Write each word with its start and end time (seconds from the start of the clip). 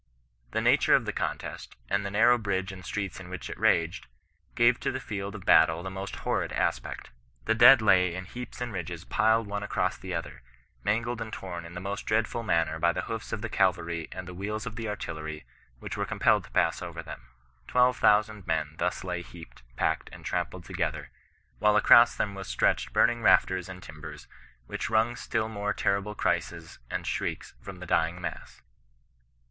The 0.49 0.61
nature 0.61 0.95
of 0.95 1.05
the 1.05 1.13
contest, 1.13 1.75
and 1.87 2.03
the 2.03 2.09
narrow 2.09 2.39
bridge 2.39 2.71
and 2.71 2.83
streets 2.83 3.19
in 3.19 3.29
which 3.29 3.51
it 3.51 3.59
raged, 3.59 4.07
gave 4.55 4.79
to 4.79 4.91
the 4.91 4.99
field 4.99 5.35
of 5.35 5.45
battle 5.45 5.83
the 5.83 5.91
most 5.91 6.15
horrid 6.25 6.51
aspect. 6.53 7.11
The 7.45 7.53
dead 7.53 7.83
lay 7.83 8.15
in 8.15 8.25
heaps 8.25 8.61
and 8.61 8.73
ridges 8.73 9.05
piled 9.05 9.45
one 9.45 9.61
across 9.61 9.99
the 9.99 10.15
other, 10.15 10.41
mangled 10.83 11.21
and 11.21 11.31
torn 11.31 11.65
in 11.65 11.75
the 11.75 11.79
most 11.79 12.07
dreadful 12.07 12.41
manner 12.41 12.79
by 12.79 12.93
the 12.93 13.03
hoofs 13.03 13.31
of 13.31 13.43
the 13.43 13.47
cavalry 13.47 14.07
and 14.11 14.27
the 14.27 14.33
wheels 14.33 14.65
of 14.65 14.75
the 14.75 14.89
artillery 14.89 15.45
which 15.79 15.95
were 15.95 16.05
compelled 16.07 16.45
to 16.45 16.49
pass 16.51 16.81
over 16.81 17.03
them. 17.03 17.27
Twelve 17.67 17.97
thousand 17.99 18.47
men 18.47 18.73
thus 18.79 19.03
lay 19.03 19.21
heaped, 19.21 19.61
packed, 19.75 20.09
and 20.11 20.25
trampled 20.25 20.65
together, 20.65 21.11
while 21.59 21.75
across 21.77 22.15
them 22.15 22.33
was 22.33 22.47
stretched 22.47 22.91
burning 22.91 23.21
rafters 23.21 23.69
and 23.69 23.83
timbers 23.83 24.25
which 24.65 24.89
wrung 24.89 25.15
still 25.15 25.47
more 25.47 25.73
terrible 25.75 26.15
cries 26.15 26.79
and 26.89 27.05
shrieks 27.05 27.53
from 27.61 27.75
the 27.75 27.85
dying 27.85 28.19
mass. 28.19 28.63